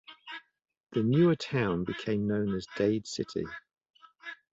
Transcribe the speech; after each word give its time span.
The 0.93 1.03
newer 1.03 1.35
town 1.35 1.83
became 1.83 2.25
known 2.27 2.55
as 2.55 2.65
Dade 2.75 3.05
City. 3.05 3.45